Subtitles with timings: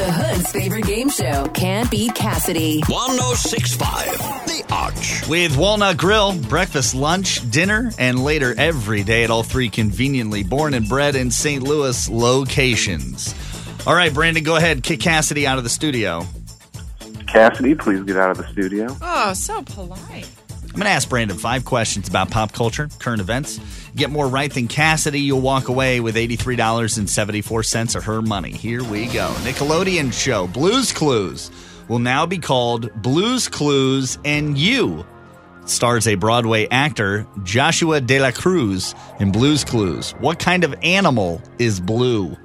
[0.00, 2.80] The Hood's favorite game show can't beat Cassidy.
[2.86, 4.06] 1065
[4.46, 5.28] The Arch.
[5.28, 10.72] With Walnut Grill, breakfast, lunch, dinner, and later every day at all three conveniently born
[10.72, 11.62] and bred in St.
[11.62, 13.34] Louis locations.
[13.86, 14.82] All right, Brandon, go ahead.
[14.82, 16.24] Kick Cassidy out of the studio.
[17.26, 18.96] Cassidy, please get out of the studio.
[19.02, 20.30] Oh, so polite.
[20.70, 23.58] I'm going to ask Brandon five questions about pop culture, current events.
[23.96, 28.52] Get more right than Cassidy, you'll walk away with $83.74 of her money.
[28.52, 29.30] Here we go.
[29.38, 31.50] Nickelodeon show, Blues Clues,
[31.88, 35.04] will now be called Blues Clues and You.
[35.64, 40.12] Stars a Broadway actor, Joshua De La Cruz, in Blues Clues.
[40.20, 42.36] What kind of animal is blue?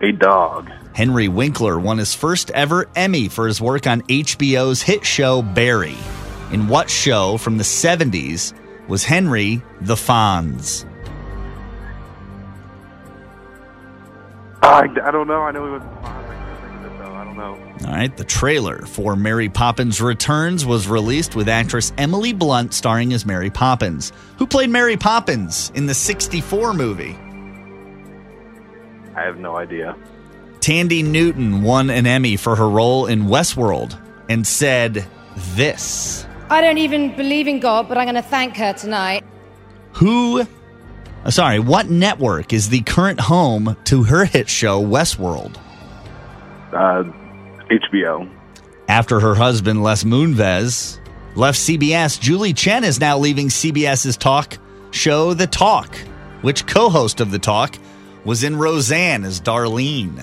[0.00, 0.70] A dog.
[0.94, 5.96] Henry Winkler won his first ever Emmy for his work on HBO's hit show Barry.
[6.52, 8.52] In what show from the 70s
[8.86, 10.84] was Henry the Fonz?
[14.62, 15.42] I, I don't know.
[15.42, 15.82] I know he was.
[15.82, 17.14] I can't think it, though.
[17.14, 17.58] I don't know.
[17.86, 23.12] All right, the trailer for Mary Poppins Returns was released with actress Emily Blunt starring
[23.12, 24.12] as Mary Poppins.
[24.36, 27.18] Who played Mary Poppins in the 64 movie?
[29.16, 29.96] I have no idea.
[30.60, 33.98] Thandie Newton won an Emmy for her role in Westworld
[34.28, 35.04] and said
[35.54, 36.26] this.
[36.52, 39.24] I don't even believe in God, but I'm going to thank her tonight.
[39.92, 40.42] Who,
[41.24, 45.56] uh, sorry, what network is the current home to her hit show Westworld?
[46.70, 47.04] Uh,
[47.70, 48.30] HBO.
[48.86, 50.98] After her husband, Les Moonves,
[51.36, 54.58] left CBS, Julie Chen is now leaving CBS's talk
[54.90, 55.96] show The Talk,
[56.42, 57.78] which co host of The Talk
[58.26, 60.22] was in Roseanne as Darlene.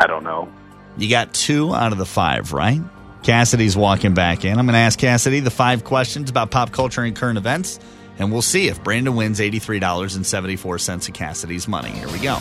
[0.00, 0.52] I don't know.
[0.96, 2.82] You got two out of the five, right?
[3.22, 4.58] Cassidy's walking back in.
[4.58, 7.78] I'm going to ask Cassidy the five questions about pop culture and current events,
[8.18, 11.90] and we'll see if Brandon wins $83.74 of Cassidy's money.
[11.90, 12.36] Here we go.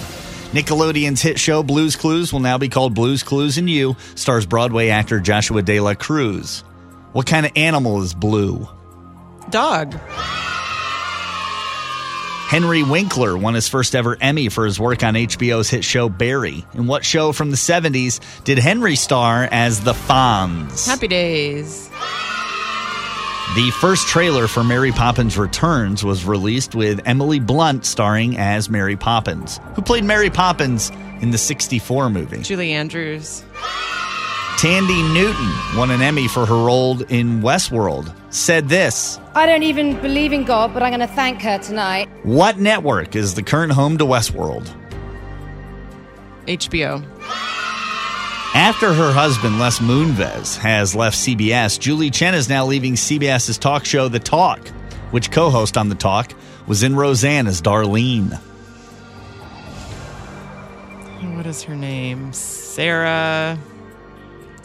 [0.51, 4.89] Nickelodeon's hit show Blues Clues will now be called Blues Clues and You, stars Broadway
[4.89, 6.63] actor Joshua De La Cruz.
[7.11, 8.67] What kind of animal is blue?
[9.49, 9.99] Dog.
[12.47, 16.65] Henry Winkler won his first ever Emmy for his work on HBO's hit show Barry.
[16.73, 20.87] In what show from the 70s did Henry star as the Fonz?
[20.87, 21.89] Happy days.
[23.55, 28.95] The first trailer for Mary Poppins Returns was released with Emily Blunt starring as Mary
[28.95, 32.43] Poppins, who played Mary Poppins in the 64 movie.
[32.43, 33.43] Julie Andrews.
[34.57, 38.11] Thandie Newton won an Emmy for her role in Westworld.
[38.33, 42.09] Said this I don't even believe in God, but I'm going to thank her tonight.
[42.23, 44.67] What network is the current home to Westworld?
[46.47, 47.05] HBO.
[48.55, 53.85] After her husband, Les Moonves, has left CBS, Julie Chen is now leaving CBS's talk
[53.85, 54.67] show, The Talk,
[55.11, 56.33] which co host on The Talk
[56.65, 58.35] was in Roseanne as Darlene.
[61.35, 62.33] What is her name?
[62.33, 63.59] Sarah.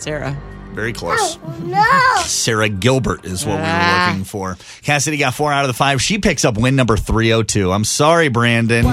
[0.03, 0.37] Sarah.
[0.73, 1.39] Very close.
[1.63, 1.83] no.
[2.25, 4.09] Sara Gilbert is what we were Ah.
[4.11, 4.57] looking for.
[4.83, 6.01] Cassidy got four out of the five.
[6.03, 7.71] She picks up win number 302.
[7.71, 8.85] I'm sorry, Brandon.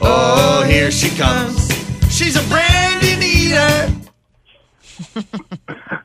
[0.00, 1.68] Oh, here she comes.
[2.10, 3.94] She's a Brandon eater.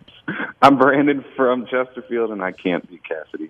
[0.62, 3.50] I'm Brandon from Chesterfield, and I can't beat Cassidy.